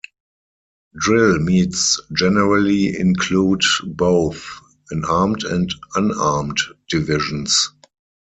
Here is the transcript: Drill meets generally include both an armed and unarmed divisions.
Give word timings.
Drill 0.99 1.37
meets 1.37 2.01
generally 2.11 2.97
include 2.97 3.61
both 3.85 4.43
an 4.89 5.05
armed 5.05 5.43
and 5.43 5.71
unarmed 5.93 6.57
divisions. 6.89 7.69